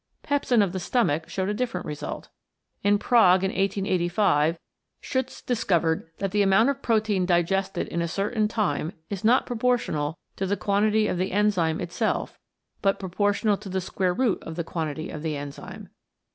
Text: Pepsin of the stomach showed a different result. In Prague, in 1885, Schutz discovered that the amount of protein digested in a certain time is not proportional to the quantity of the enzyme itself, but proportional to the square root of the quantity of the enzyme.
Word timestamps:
Pepsin 0.23 0.63
of 0.63 0.71
the 0.71 0.79
stomach 0.79 1.29
showed 1.29 1.47
a 1.47 1.53
different 1.53 1.85
result. 1.85 2.29
In 2.83 2.97
Prague, 2.97 3.43
in 3.43 3.51
1885, 3.51 4.57
Schutz 4.99 5.43
discovered 5.43 6.09
that 6.17 6.31
the 6.31 6.41
amount 6.41 6.69
of 6.69 6.81
protein 6.81 7.23
digested 7.27 7.87
in 7.87 8.01
a 8.01 8.07
certain 8.07 8.47
time 8.47 8.93
is 9.11 9.23
not 9.23 9.45
proportional 9.45 10.17
to 10.37 10.47
the 10.47 10.57
quantity 10.57 11.05
of 11.05 11.19
the 11.19 11.31
enzyme 11.31 11.79
itself, 11.79 12.39
but 12.81 12.97
proportional 12.97 13.57
to 13.57 13.69
the 13.69 13.79
square 13.79 14.15
root 14.15 14.41
of 14.41 14.55
the 14.55 14.63
quantity 14.63 15.11
of 15.11 15.21
the 15.21 15.37
enzyme. 15.37 15.89